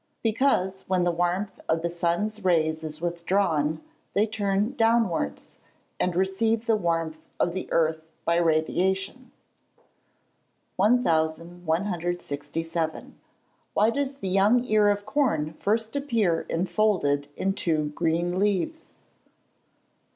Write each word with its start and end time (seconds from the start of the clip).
_Because, 0.23 0.83
when 0.87 1.03
the 1.03 1.11
warmth 1.11 1.59
of 1.69 1.83
the 1.83 1.89
son's 1.91 2.43
rays 2.43 2.83
is 2.83 3.01
withdrawn, 3.01 3.83
they 4.15 4.25
turn 4.25 4.71
downwards, 4.75 5.51
and 5.99 6.15
receive 6.15 6.65
the 6.65 6.75
warmth 6.75 7.19
of 7.39 7.53
the 7.53 7.71
earth 7.71 8.01
by 8.25 8.37
radiation. 8.37 9.31
1167. 10.77 13.19
_Why 13.77 13.93
does 13.93 14.17
the 14.17 14.27
young 14.27 14.65
ear 14.65 14.89
of 14.89 15.05
corn 15.05 15.53
first 15.59 15.95
appear 15.95 16.47
enfolded 16.49 17.27
in 17.37 17.53
two 17.53 17.89
green 17.93 18.39
leaves? 18.39 18.89